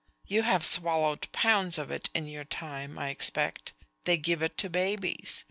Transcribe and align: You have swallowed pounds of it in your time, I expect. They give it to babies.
You 0.25 0.41
have 0.41 0.65
swallowed 0.65 1.31
pounds 1.31 1.77
of 1.77 1.91
it 1.91 2.09
in 2.15 2.25
your 2.25 2.43
time, 2.43 2.97
I 2.97 3.09
expect. 3.09 3.73
They 4.05 4.17
give 4.17 4.41
it 4.41 4.57
to 4.57 4.67
babies. 4.67 5.39